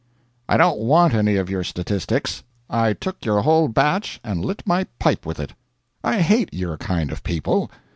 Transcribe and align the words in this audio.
I 0.49 0.57
don't 0.57 0.79
want 0.79 1.13
any 1.13 1.35
of 1.35 1.47
your 1.47 1.63
statistics; 1.63 2.41
I 2.71 2.93
took 2.93 3.23
your 3.23 3.43
whole 3.43 3.67
batch 3.67 4.19
and 4.23 4.43
lit 4.43 4.63
my 4.65 4.85
pipe 4.97 5.27
with 5.27 5.39
it. 5.39 5.53
I 6.03 6.21
hate 6.21 6.51
your 6.51 6.75
kind 6.77 7.11
of 7.11 7.21
people. 7.21 7.69